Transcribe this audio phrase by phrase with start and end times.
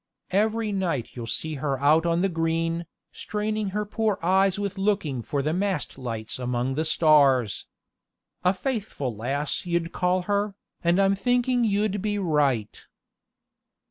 [0.31, 5.21] Every night you'll see her out on the green, straining her poor eyes with looking
[5.21, 7.67] for the mast lights among the stars.
[8.43, 12.83] A faithful lass you'd call her, and I'm thinking you'd be right.